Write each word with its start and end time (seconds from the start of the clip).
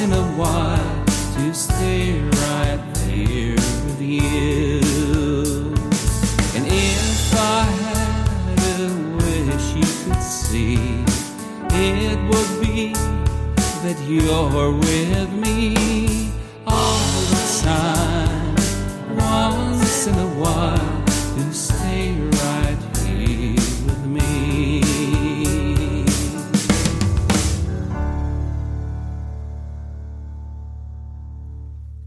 in 0.00 0.12
a 0.12 0.26
while, 0.36 1.04
to 1.06 1.54
stay 1.54 2.20
right 2.20 2.80
there 2.94 3.54
with 3.54 4.00
you. 4.00 4.80
And 6.54 6.66
if 6.66 7.34
I 7.34 7.62
had 7.62 8.58
a 8.80 8.88
wish 9.16 9.66
you 9.74 9.88
could 10.04 10.22
see, 10.22 10.76
it 11.70 12.18
would 12.28 12.60
be 12.60 12.92
that 12.92 13.98
you're 14.06 14.72
with 14.72 15.05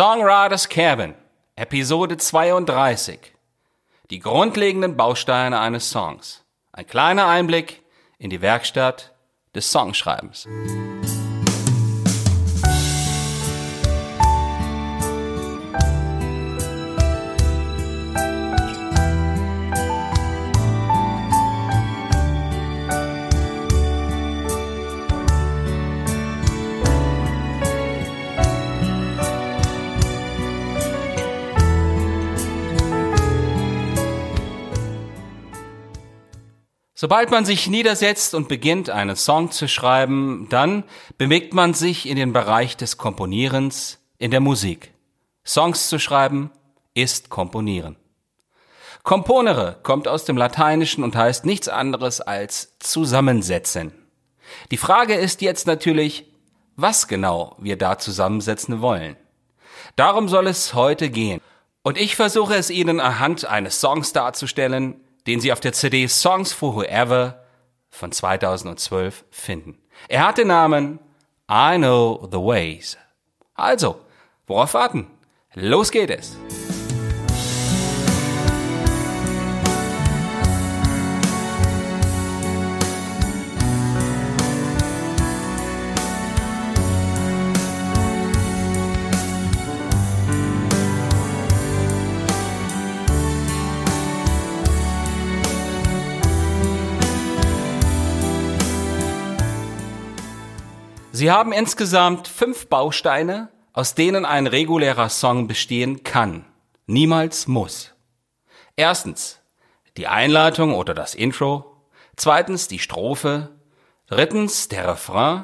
Songwriters 0.00 0.68
Cabin, 0.68 1.16
Episode 1.56 2.16
32. 2.16 3.18
Die 4.10 4.20
grundlegenden 4.20 4.96
Bausteine 4.96 5.58
eines 5.58 5.90
Songs. 5.90 6.44
Ein 6.70 6.86
kleiner 6.86 7.26
Einblick 7.26 7.82
in 8.16 8.30
die 8.30 8.40
Werkstatt 8.40 9.12
des 9.56 9.72
Songschreibens. 9.72 10.46
Sobald 37.00 37.30
man 37.30 37.44
sich 37.44 37.68
niedersetzt 37.68 38.34
und 38.34 38.48
beginnt, 38.48 38.90
einen 38.90 39.14
Song 39.14 39.52
zu 39.52 39.68
schreiben, 39.68 40.48
dann 40.50 40.82
bewegt 41.16 41.54
man 41.54 41.72
sich 41.72 42.08
in 42.08 42.16
den 42.16 42.32
Bereich 42.32 42.76
des 42.76 42.96
Komponierens 42.96 44.00
in 44.18 44.32
der 44.32 44.40
Musik. 44.40 44.92
Songs 45.46 45.88
zu 45.88 46.00
schreiben 46.00 46.50
ist 46.94 47.30
Komponieren. 47.30 47.94
Componere 49.04 49.78
kommt 49.84 50.08
aus 50.08 50.24
dem 50.24 50.36
Lateinischen 50.36 51.04
und 51.04 51.14
heißt 51.14 51.46
nichts 51.46 51.68
anderes 51.68 52.20
als 52.20 52.76
zusammensetzen. 52.80 53.92
Die 54.72 54.76
Frage 54.76 55.14
ist 55.14 55.40
jetzt 55.40 55.68
natürlich, 55.68 56.24
was 56.74 57.06
genau 57.06 57.54
wir 57.60 57.78
da 57.78 57.98
zusammensetzen 57.98 58.80
wollen. 58.80 59.14
Darum 59.94 60.28
soll 60.28 60.48
es 60.48 60.74
heute 60.74 61.10
gehen. 61.10 61.40
Und 61.82 61.96
ich 61.96 62.16
versuche 62.16 62.56
es 62.56 62.70
Ihnen 62.70 62.98
anhand 62.98 63.44
eines 63.44 63.80
Songs 63.80 64.12
darzustellen, 64.12 65.00
den 65.28 65.40
Sie 65.40 65.52
auf 65.52 65.60
der 65.60 65.74
CD 65.74 66.08
Songs 66.08 66.54
for 66.54 66.74
Whoever 66.74 67.44
von 67.90 68.10
2012 68.10 69.26
finden. 69.30 69.78
Er 70.08 70.26
hat 70.26 70.38
den 70.38 70.48
Namen 70.48 70.98
I 71.50 71.76
Know 71.76 72.26
the 72.32 72.38
Ways. 72.38 72.96
Also, 73.54 74.00
worauf 74.46 74.72
warten? 74.72 75.06
Los 75.54 75.90
geht 75.90 76.10
es! 76.10 76.38
Sie 101.18 101.32
haben 101.32 101.50
insgesamt 101.50 102.28
fünf 102.28 102.68
Bausteine, 102.68 103.48
aus 103.72 103.96
denen 103.96 104.24
ein 104.24 104.46
regulärer 104.46 105.08
Song 105.08 105.48
bestehen 105.48 106.04
kann, 106.04 106.44
niemals 106.86 107.48
muss. 107.48 107.92
Erstens 108.76 109.40
die 109.96 110.06
Einleitung 110.06 110.76
oder 110.76 110.94
das 110.94 111.16
Intro, 111.16 111.82
zweitens 112.14 112.68
die 112.68 112.78
Strophe, 112.78 113.48
drittens 114.06 114.68
der 114.68 114.86
Refrain 114.86 115.42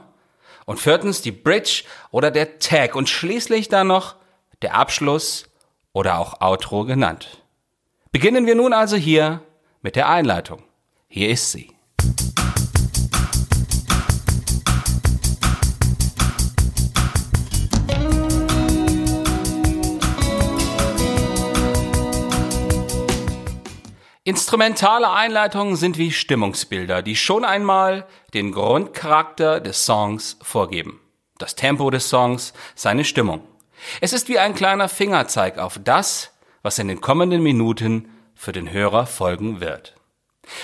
und 0.64 0.78
viertens 0.78 1.22
die 1.22 1.32
Bridge 1.32 1.82
oder 2.12 2.30
der 2.30 2.60
Tag 2.60 2.94
und 2.94 3.08
schließlich 3.08 3.68
dann 3.68 3.88
noch 3.88 4.14
der 4.62 4.76
Abschluss 4.76 5.50
oder 5.92 6.20
auch 6.20 6.40
Outro 6.40 6.84
genannt. 6.84 7.42
Beginnen 8.12 8.46
wir 8.46 8.54
nun 8.54 8.72
also 8.72 8.94
hier 8.94 9.42
mit 9.82 9.96
der 9.96 10.08
Einleitung. 10.08 10.62
Hier 11.08 11.30
ist 11.30 11.50
sie. 11.50 11.74
Instrumentale 24.34 25.12
Einleitungen 25.12 25.76
sind 25.76 25.96
wie 25.96 26.10
Stimmungsbilder, 26.10 27.02
die 27.02 27.14
schon 27.14 27.44
einmal 27.44 28.04
den 28.34 28.50
Grundcharakter 28.50 29.60
des 29.60 29.86
Songs 29.86 30.38
vorgeben. 30.42 30.98
Das 31.38 31.54
Tempo 31.54 31.88
des 31.88 32.08
Songs, 32.08 32.52
seine 32.74 33.04
Stimmung. 33.04 33.46
Es 34.00 34.12
ist 34.12 34.28
wie 34.28 34.40
ein 34.40 34.56
kleiner 34.56 34.88
Fingerzeig 34.88 35.58
auf 35.58 35.78
das, 35.84 36.32
was 36.62 36.80
in 36.80 36.88
den 36.88 37.00
kommenden 37.00 37.44
Minuten 37.44 38.08
für 38.34 38.50
den 38.50 38.72
Hörer 38.72 39.06
folgen 39.06 39.60
wird. 39.60 39.94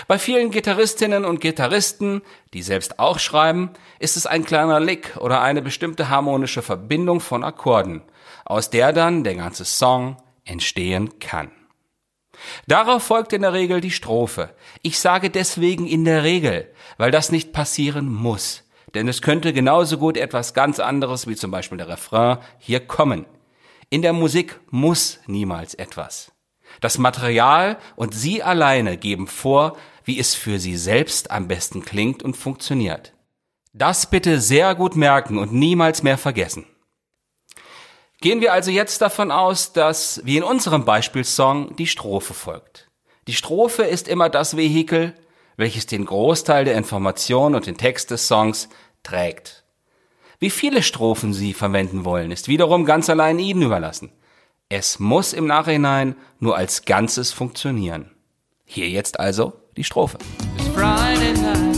Bei 0.09 0.19
vielen 0.19 0.51
Gitarristinnen 0.51 1.25
und 1.25 1.41
Gitarristen, 1.41 2.23
die 2.53 2.63
selbst 2.63 2.99
auch 2.99 3.21
schreiben, 3.21 3.71
ist 4.01 4.17
es 4.17 4.27
ein 4.27 4.45
kleiner 4.45 4.81
Lick 4.81 5.17
oder 5.19 5.43
eine 5.43 5.63
bestimmte 5.63 6.09
harmonische 6.09 6.63
Verbindung 6.63 7.21
von 7.21 7.45
Akkorden, 7.45 8.03
aus 8.45 8.71
der 8.71 8.93
dann 8.93 9.23
der 9.23 9.37
ganze 9.37 9.65
Song 9.65 10.17
entstehen 10.45 11.21
kann. 11.21 11.53
Darauf 12.67 13.03
folgt 13.03 13.33
in 13.33 13.43
der 13.43 13.53
Regel 13.53 13.81
die 13.81 13.91
Strophe. 13.91 14.55
Ich 14.83 14.99
sage 14.99 15.31
deswegen 15.31 15.87
in 15.87 16.05
der 16.05 16.23
Regel, 16.25 16.71
weil 16.99 17.11
das 17.11 17.33
nicht 17.33 17.53
passieren 17.53 18.13
muss. 18.13 18.65
Denn 18.95 19.09
es 19.09 19.23
könnte 19.23 19.53
genauso 19.53 19.99
gut 19.99 20.17
etwas 20.17 20.55
ganz 20.55 20.81
anderes, 20.81 21.27
wie 21.27 21.37
zum 21.37 21.51
Beispiel 21.51 21.79
der 21.79 21.89
Refrain, 21.89 22.39
hier 22.59 22.81
kommen. 22.81 23.27
In 23.89 24.03
der 24.03 24.13
Musik 24.13 24.61
muss 24.71 25.21
niemals 25.27 25.75
etwas. 25.75 26.33
Das 26.81 26.99
Material 26.99 27.79
und 27.97 28.15
Sie 28.15 28.43
alleine 28.43 28.97
geben 28.97 29.27
vor, 29.27 29.77
wie 30.05 30.19
es 30.19 30.35
für 30.35 30.59
Sie 30.59 30.77
selbst 30.77 31.31
am 31.31 31.49
besten 31.49 31.85
klingt 31.85 32.23
und 32.23 32.37
funktioniert. 32.37 33.13
Das 33.73 34.11
bitte 34.11 34.41
sehr 34.41 34.75
gut 34.75 34.97
merken 34.97 35.39
und 35.39 35.53
niemals 35.53 36.03
mehr 36.03 36.19
vergessen. 36.19 36.67
Gehen 38.21 38.43
wir 38.43 38.53
also 38.53 38.71
jetzt 38.71 39.01
davon 39.01 39.31
aus, 39.31 39.73
dass, 39.73 40.21
wie 40.25 40.37
in 40.37 40.43
unserem 40.43 40.85
Beispielsong, 40.85 41.75
die 41.77 41.87
Strophe 41.87 42.35
folgt. 42.35 42.91
Die 43.27 43.33
Strophe 43.33 43.85
ist 43.85 44.09
immer 44.09 44.29
das 44.29 44.59
Vehikel, 44.59 45.15
welches 45.57 45.87
den 45.87 46.05
Großteil 46.05 46.67
der 46.67 46.77
Information 46.77 47.55
und 47.55 47.67
den 47.67 47.79
Text 47.79 48.11
des 48.11 48.29
Songs 48.29 48.69
trägt. 49.03 49.65
Wie 50.39 50.51
viele 50.51 50.83
Strophen 50.83 51.33
Sie 51.33 51.55
verwenden 51.55 52.05
wollen, 52.05 52.31
ist 52.31 52.49
wiederum 52.49 52.85
ganz 52.85 53.09
allein 53.09 53.39
Ihnen 53.39 53.63
überlassen. 53.63 54.13
Es 54.69 54.99
muss 54.99 55.33
im 55.33 55.47
Nachhinein 55.47 56.15
nur 56.39 56.57
als 56.57 56.85
Ganzes 56.85 57.33
funktionieren. 57.33 58.11
Hier 58.67 58.89
jetzt 58.91 59.19
also 59.19 59.55
die 59.79 59.85
Strophe. 59.85 60.19
This 60.59 60.69
Friday 60.69 61.33
night's 61.33 61.70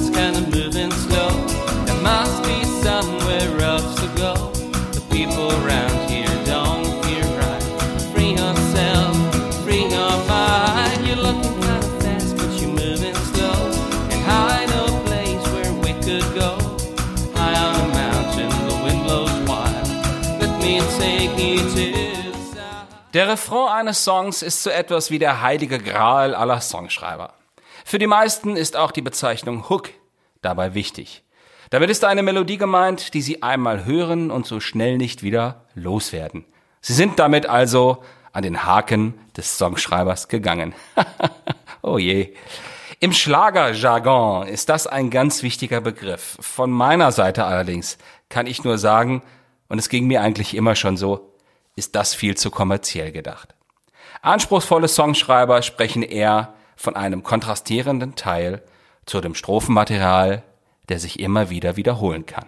Der 23.15 23.29
Refrain 23.29 23.69
eines 23.69 24.05
Songs 24.05 24.41
ist 24.41 24.63
so 24.63 24.71
etwas 24.71 25.11
wie 25.11 25.19
der 25.19 25.43
heilige 25.43 25.79
Gral 25.79 26.35
aller 26.35 26.63
Songschreiber. 26.63 27.35
Für 27.85 27.99
die 27.99 28.07
meisten 28.07 28.57
ist 28.57 28.75
auch 28.75 28.91
die 28.91 29.03
Bezeichnung 29.03 29.69
Hook 29.69 29.91
dabei 30.41 30.73
wichtig. 30.73 31.23
Damit 31.69 31.91
ist 31.91 32.07
eine 32.07 32.23
Melodie 32.23 32.57
gemeint, 32.57 33.13
die 33.13 33.21
Sie 33.21 33.43
einmal 33.43 33.85
hören 33.85 34.31
und 34.31 34.47
so 34.47 34.61
schnell 34.61 34.97
nicht 34.97 35.23
wieder 35.23 35.67
loswerden. 35.75 36.47
Sie 36.81 36.95
sind 36.95 37.19
damit 37.19 37.45
also 37.45 38.03
an 38.33 38.45
den 38.45 38.65
Haken 38.65 39.13
des 39.37 39.59
Songschreibers 39.59 40.29
gegangen. 40.29 40.75
oh 41.83 41.99
je. 41.99 42.33
Im 42.99 43.13
Schlagerjargon 43.13 44.49
ist 44.49 44.71
das 44.71 44.87
ein 44.87 45.11
ganz 45.11 45.43
wichtiger 45.43 45.83
Begriff. 45.83 46.39
Von 46.41 46.71
meiner 46.71 47.13
Seite 47.13 47.45
allerdings 47.45 47.99
kann 48.31 48.47
ich 48.47 48.65
nur 48.65 48.79
sagen, 48.79 49.23
und 49.69 49.79
es 49.79 49.91
ging 49.91 50.07
mir 50.07 50.23
eigentlich 50.23 50.55
immer 50.55 50.77
schon 50.77 50.97
so, 50.97 51.32
ist 51.77 51.95
das 51.95 52.15
viel 52.15 52.37
zu 52.37 52.51
kommerziell 52.51 53.13
gedacht. 53.13 53.55
Anspruchsvolle 54.21 54.89
Songschreiber 54.89 55.63
sprechen 55.63 56.03
eher 56.03 56.55
von 56.77 56.97
einem 56.97 57.23
kontrastierenden 57.23 58.15
Teil 58.15 58.63
zu 59.07 59.21
dem 59.21 59.35
Strophenmaterial 59.35 60.43
der 60.89 60.99
sich 60.99 61.21
immer 61.21 61.51
wieder 61.51 61.77
wiederholen 61.77 62.27
kann. 62.27 62.47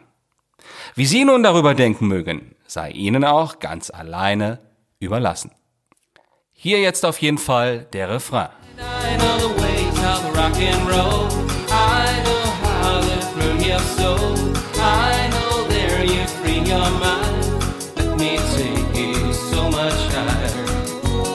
Wie 0.95 1.07
Sie 1.07 1.25
nun 1.25 1.43
darüber 1.43 1.75
denken 1.75 2.07
mögen, 2.09 2.55
sei 2.67 2.91
Ihnen 2.91 3.25
auch 3.25 3.59
ganz 3.59 3.91
alleine 3.91 4.59
überlassen. 4.99 5.51
Hier 6.53 6.81
jetzt 6.81 7.05
auf 7.05 7.21
jeden 7.23 7.39
Fall 7.39 7.87
der 7.93 8.11
Refrain. 8.11 8.49
I 14.87 15.31
know 15.31 15.67
there 15.69 16.05
you 16.05 16.27
free 16.27 16.59
your 16.59 16.91
mind. 17.01 17.14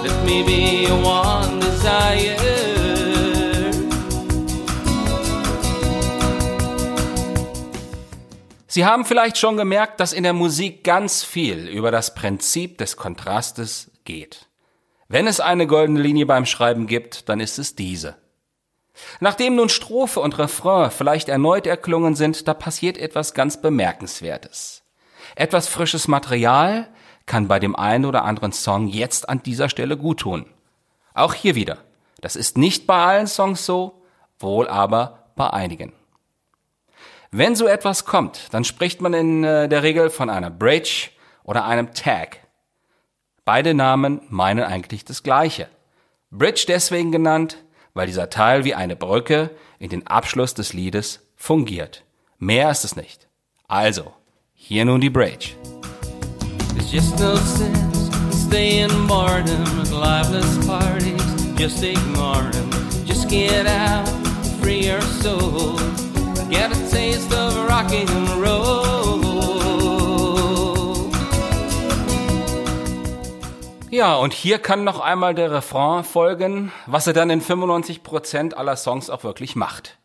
Let 0.02 0.24
me 0.24 0.44
be 0.44 0.88
your 0.88 1.04
one 1.04 1.60
desire. 1.60 2.38
Sie 8.68 8.86
haben 8.86 9.04
vielleicht 9.04 9.38
schon 9.38 9.58
gemerkt, 9.58 10.00
dass 10.00 10.14
in 10.14 10.24
der 10.24 10.34
Musik 10.34 10.84
ganz 10.84 11.24
viel 11.24 11.68
über 11.68 11.92
das 11.92 12.16
Prinzip 12.16 12.78
des 12.78 12.96
Kontrastes 12.96 13.92
geht. 14.06 14.48
Wenn 15.08 15.28
es 15.28 15.40
eine 15.40 15.68
goldene 15.68 16.00
Linie 16.00 16.26
beim 16.26 16.46
Schreiben 16.46 16.88
gibt, 16.88 17.28
dann 17.28 17.40
ist 17.40 17.60
es 17.60 17.76
diese. 17.76 18.16
Nachdem 19.20 19.56
nun 19.56 19.70
Strophe 19.70 20.20
und 20.20 20.38
Refrain 20.38 20.92
vielleicht 20.92 21.30
erneut 21.30 21.68
erklungen 21.68 22.16
sind, 22.16 22.48
da 22.48 22.54
passiert 22.54 22.98
etwas 22.98 23.34
ganz 23.34 23.60
Bemerkenswertes. 23.62 24.84
Etwas 25.36 25.68
frisches 25.68 26.08
Material 26.08 26.88
kann 27.30 27.48
bei 27.48 27.60
dem 27.60 27.76
einen 27.76 28.06
oder 28.06 28.26
anderen 28.26 28.52
Song 28.52 28.88
jetzt 28.88 29.30
an 29.30 29.42
dieser 29.44 29.70
Stelle 29.70 29.96
guttun. 29.96 30.46
Auch 31.14 31.34
hier 31.34 31.56
wieder. 31.56 31.78
Das 32.20 32.36
ist 32.36 32.58
nicht 32.58 32.88
bei 32.88 32.98
allen 32.98 33.28
Songs 33.28 33.66
so, 33.66 34.02
wohl 34.40 34.68
aber 34.68 35.30
bei 35.36 35.50
einigen. 35.52 35.94
Wenn 37.32 37.56
so 37.56 37.68
etwas 37.68 38.06
kommt, 38.06 38.48
dann 38.52 38.64
spricht 38.64 39.00
man 39.00 39.14
in 39.14 39.44
äh, 39.44 39.70
der 39.70 39.84
Regel 39.84 40.10
von 40.10 40.30
einer 40.30 40.50
Bridge 40.50 41.12
oder 41.44 41.66
einem 41.66 41.94
Tag. 41.94 42.40
Beide 43.46 43.74
Namen 43.76 44.22
meinen 44.30 44.64
eigentlich 44.64 45.06
das 45.06 45.22
Gleiche. 45.22 45.70
Bridge 46.32 46.66
deswegen 46.68 47.12
genannt, 47.12 47.64
weil 47.94 48.08
dieser 48.08 48.30
Teil 48.32 48.66
wie 48.66 48.74
eine 48.74 48.96
Brücke 48.96 49.52
in 49.78 49.90
den 49.90 50.08
Abschluss 50.08 50.56
des 50.56 50.74
Liedes 50.74 51.22
fungiert. 51.36 52.04
Mehr 52.40 52.72
ist 52.72 52.86
es 52.86 52.96
nicht. 52.96 53.28
Also, 53.68 54.14
hier 54.54 54.86
nun 54.86 55.00
die 55.00 55.12
Bridge. 55.12 55.56
Just 56.92 57.20
no 57.20 57.36
sense 57.36 58.10
in 58.10 58.32
staying 58.32 59.08
boredom 59.08 59.62
with 59.78 59.92
liveless 59.92 60.66
parties. 60.66 61.22
Just 61.56 61.84
ignore 61.84 62.50
them. 62.52 62.72
Just 63.06 63.30
get 63.30 63.68
out, 63.68 64.08
free 64.60 64.88
your 64.90 65.02
soul. 65.22 65.78
Get 66.50 66.72
a 66.72 66.90
taste 66.90 67.32
of 67.32 67.56
rock 67.70 67.94
and 67.94 68.30
roll. 68.44 68.90
Ja, 73.92 74.16
und 74.16 74.34
hier 74.34 74.58
kann 74.58 74.84
noch 74.84 75.00
einmal 75.00 75.36
der 75.36 75.52
Refrain 75.52 76.04
folgen, 76.04 76.72
was 76.88 77.06
er 77.06 77.14
dann 77.14 77.30
in 77.30 77.44
95% 77.44 78.56
aller 78.56 78.76
Songs 78.76 79.12
auch 79.12 79.24
wirklich 79.24 79.56
macht. 79.56 80.00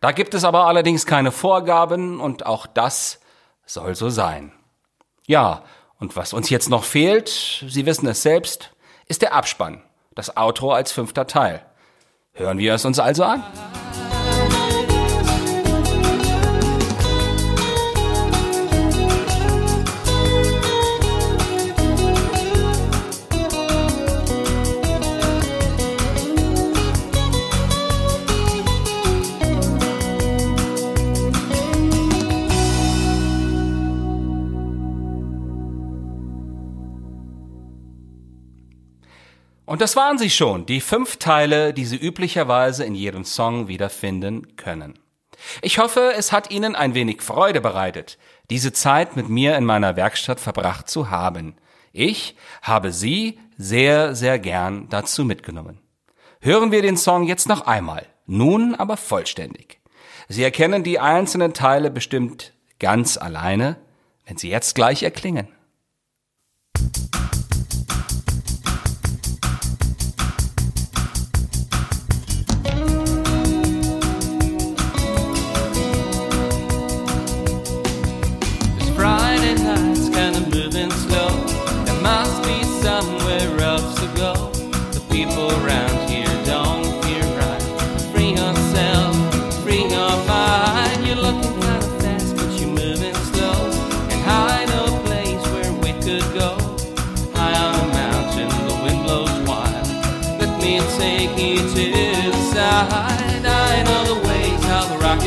Da 0.00 0.10
gibt 0.10 0.34
es 0.34 0.42
aber 0.42 0.66
allerdings 0.66 1.06
keine 1.06 1.30
Vorgaben 1.30 2.18
und 2.18 2.44
auch 2.44 2.66
das 2.66 3.20
soll 3.66 3.94
so 3.94 4.08
sein. 4.08 4.52
Ja, 5.26 5.62
und 6.04 6.16
was 6.16 6.34
uns 6.34 6.50
jetzt 6.50 6.68
noch 6.68 6.84
fehlt, 6.84 7.64
Sie 7.66 7.86
wissen 7.86 8.06
es 8.06 8.22
selbst, 8.22 8.72
ist 9.06 9.22
der 9.22 9.32
Abspann, 9.32 9.82
das 10.14 10.36
Outro 10.36 10.72
als 10.72 10.92
fünfter 10.92 11.26
Teil. 11.26 11.64
Hören 12.34 12.58
wir 12.58 12.74
es 12.74 12.84
uns 12.84 12.98
also 12.98 13.24
an? 13.24 13.42
Das 39.84 39.96
waren 39.96 40.16
sie 40.16 40.30
schon, 40.30 40.64
die 40.64 40.80
fünf 40.80 41.18
Teile, 41.18 41.74
die 41.74 41.84
Sie 41.84 41.98
üblicherweise 41.98 42.84
in 42.84 42.94
jedem 42.94 43.26
Song 43.26 43.68
wiederfinden 43.68 44.56
können. 44.56 44.98
Ich 45.60 45.78
hoffe, 45.78 46.14
es 46.16 46.32
hat 46.32 46.50
Ihnen 46.50 46.74
ein 46.74 46.94
wenig 46.94 47.20
Freude 47.20 47.60
bereitet, 47.60 48.16
diese 48.48 48.72
Zeit 48.72 49.14
mit 49.14 49.28
mir 49.28 49.56
in 49.56 49.66
meiner 49.66 49.94
Werkstatt 49.94 50.40
verbracht 50.40 50.88
zu 50.88 51.10
haben. 51.10 51.56
Ich 51.92 52.34
habe 52.62 52.92
Sie 52.92 53.38
sehr, 53.58 54.14
sehr 54.14 54.38
gern 54.38 54.88
dazu 54.88 55.22
mitgenommen. 55.22 55.80
Hören 56.40 56.72
wir 56.72 56.80
den 56.80 56.96
Song 56.96 57.24
jetzt 57.24 57.46
noch 57.46 57.66
einmal, 57.66 58.06
nun 58.24 58.74
aber 58.74 58.96
vollständig. 58.96 59.80
Sie 60.28 60.42
erkennen 60.42 60.82
die 60.82 60.98
einzelnen 60.98 61.52
Teile 61.52 61.90
bestimmt 61.90 62.54
ganz 62.78 63.18
alleine, 63.18 63.76
wenn 64.24 64.38
sie 64.38 64.48
jetzt 64.48 64.74
gleich 64.74 65.02
erklingen. 65.02 65.48
This 66.74 67.23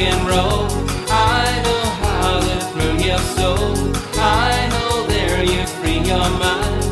and 0.05 0.27
roll. 0.27 0.67
I 1.09 1.61
know 1.65 1.83
how 2.03 2.39
to 2.39 2.55
thrill 2.71 3.01
your 3.01 3.19
soul. 3.37 3.75
I 4.19 4.67
know 4.71 5.07
there 5.07 5.43
you 5.43 5.65
free 5.77 5.99
your 5.99 6.29
mind. 6.43 6.83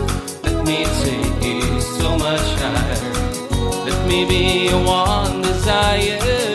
Let 0.44 0.66
me 0.66 0.86
take 1.04 1.44
you 1.44 1.82
so 1.82 2.18
much 2.18 2.48
higher. 2.62 3.86
Let 3.86 4.08
me 4.08 4.26
be 4.28 4.70
your 4.70 4.84
one 4.84 5.42
desire. 5.42 6.55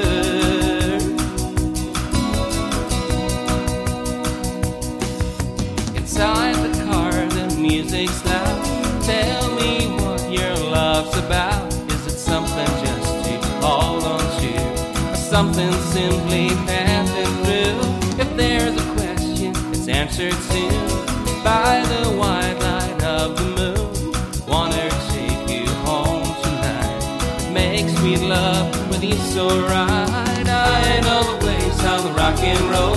With 29.31 29.37
you 29.37 29.49
so 29.49 29.61
right. 29.67 30.49
I 30.49 31.01
know 31.03 31.39
the 31.39 31.47
ways 31.47 31.81
how 31.81 32.01
the 32.01 32.11
rock 32.13 32.39
and 32.41 32.61
roll. 32.71 32.97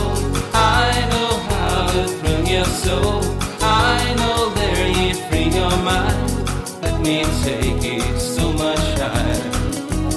I 0.53 1.07
know 1.09 1.37
how 1.49 1.91
to 1.91 2.07
thrill 2.07 2.47
your 2.47 2.65
soul. 2.65 3.21
I 3.61 4.13
know 4.17 4.49
there 4.55 4.87
you 4.87 5.13
free 5.29 5.49
your 5.49 5.77
mind. 5.83 6.49
Let 6.81 7.01
me 7.01 7.23
take 7.43 7.83
it 7.83 8.19
so 8.19 8.51
much 8.53 8.79
higher. 8.99 9.51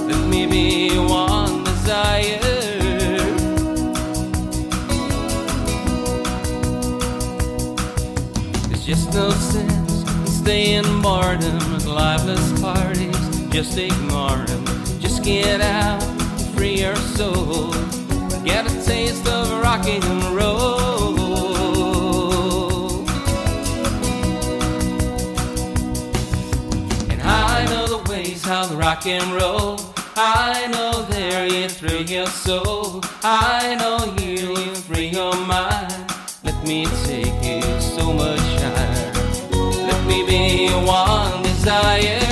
Let 0.06 0.28
me 0.28 0.46
be 0.46 0.99
one 0.99 1.64
desire. 1.64 2.40
Just 8.85 9.12
no 9.14 9.30
sense 9.30 10.04
in 10.04 10.26
staying 10.28 11.02
boredom 11.02 11.58
with 11.73 11.87
liveless 11.87 12.61
parties. 12.61 13.49
Just 13.50 13.76
ignore 13.76 14.37
them. 14.46 14.75
Get 15.26 15.61
out, 15.61 16.00
free 16.54 16.83
your 16.83 16.95
soul. 16.95 17.73
Get 18.45 18.64
a 18.64 18.85
taste 18.87 19.26
of 19.26 19.61
rock 19.61 19.85
and 19.88 20.04
roll. 20.37 21.18
And 27.11 27.21
I 27.23 27.66
know 27.68 27.88
the 27.88 28.09
ways 28.09 28.45
how 28.45 28.66
the 28.66 28.76
rock 28.76 29.04
and 29.09 29.33
roll. 29.33 29.80
I 30.14 30.68
know 30.68 31.02
there 31.11 31.45
you 31.45 31.68
thrill 31.71 32.02
your 32.02 32.28
soul. 32.28 33.02
I 33.25 33.75
know 33.80 34.14
you 34.23 34.54
you 34.56 34.75
free 34.76 35.09
your 35.09 35.35
mind. 35.35 36.09
Let 36.45 36.64
me 36.64 36.87
take 37.02 37.35
you 37.42 37.62
so 37.80 38.12
much 38.12 38.38
higher. 38.62 39.12
Let 39.88 40.06
me 40.06 40.25
be 40.25 40.66
your 40.66 40.85
one 40.85 41.42
desire. 41.42 42.25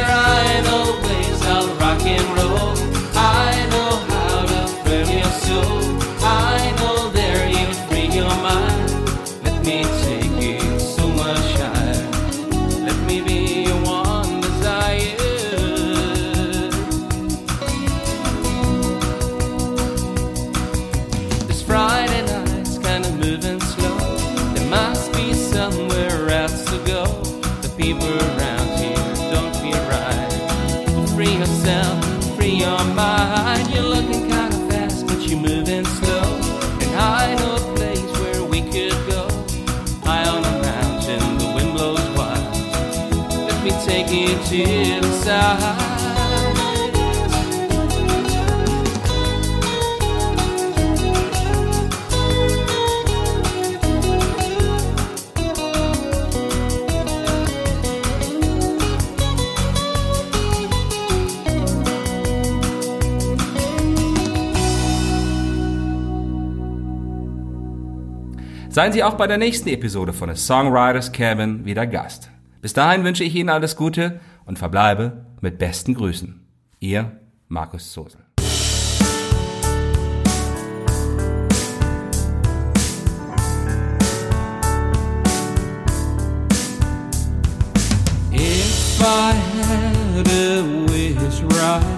To 44.45 45.01
the. 45.25 45.95
Seien 68.75 68.93
Sie 68.93 69.05
auch 69.05 69.15
bei 69.15 69.29
der 69.29 69.39
nächsten 69.39 69.69
Episode 69.69 70.13
von 70.13 70.35
The 70.35 70.35
Songwriters 70.35 71.13
Cabin 71.13 71.65
wieder 71.65 71.87
Gast. 71.87 72.34
Bis 72.65 72.73
dahin 72.73 73.05
wünsche 73.05 73.25
ich 73.25 73.35
Ihnen 73.35 73.51
alles 73.51 73.77
Gute 73.77 74.21
und 74.47 74.59
verbleibe 74.59 75.27
mit 75.43 75.59
besten 75.59 75.93
Grüßen. 75.93 76.41
Ihr 76.81 77.21
Markus 77.49 77.93
Zosel. 77.93 78.23
If 88.33 88.99
I 89.03 89.35
had 89.61 90.27
a 90.27 90.63
wish 90.87 91.43
right 91.43 91.94